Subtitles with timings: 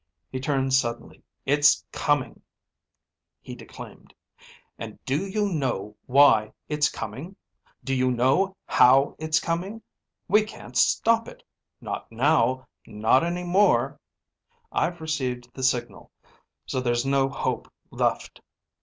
[0.31, 1.21] He turned suddenly.
[1.45, 2.41] "It's coming!"
[3.39, 4.15] he declaimed.
[4.79, 7.35] "And do you know why it's coming?
[7.83, 9.83] Do you know how it's coming?
[10.27, 11.43] We can't stop it,
[11.81, 13.99] not now, not any more.
[14.71, 16.09] I've received the signal,
[16.65, 18.41] so there's no hope left.